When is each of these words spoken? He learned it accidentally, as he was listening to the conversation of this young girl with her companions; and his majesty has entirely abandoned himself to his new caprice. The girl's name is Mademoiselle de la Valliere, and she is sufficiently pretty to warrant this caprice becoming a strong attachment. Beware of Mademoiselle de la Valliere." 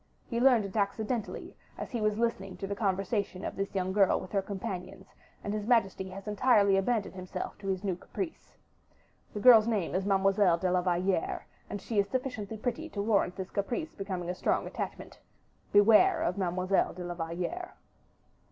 He 0.25 0.39
learned 0.39 0.65
it 0.65 0.75
accidentally, 0.75 1.55
as 1.77 1.91
he 1.91 2.01
was 2.01 2.17
listening 2.17 2.57
to 2.57 2.65
the 2.65 2.73
conversation 2.73 3.45
of 3.45 3.55
this 3.55 3.75
young 3.75 3.93
girl 3.93 4.19
with 4.19 4.31
her 4.31 4.41
companions; 4.41 5.13
and 5.43 5.53
his 5.53 5.67
majesty 5.67 6.09
has 6.09 6.27
entirely 6.27 6.75
abandoned 6.75 7.13
himself 7.13 7.55
to 7.59 7.67
his 7.67 7.83
new 7.83 7.95
caprice. 7.95 8.57
The 9.35 9.39
girl's 9.39 9.67
name 9.67 9.93
is 9.93 10.07
Mademoiselle 10.07 10.57
de 10.57 10.71
la 10.71 10.81
Valliere, 10.81 11.45
and 11.69 11.79
she 11.79 11.99
is 11.99 12.07
sufficiently 12.09 12.57
pretty 12.57 12.89
to 12.89 12.99
warrant 12.99 13.35
this 13.35 13.51
caprice 13.51 13.93
becoming 13.93 14.31
a 14.31 14.33
strong 14.33 14.65
attachment. 14.65 15.19
Beware 15.71 16.23
of 16.23 16.35
Mademoiselle 16.35 16.93
de 16.93 17.03
la 17.03 17.13
Valliere." 17.13 17.75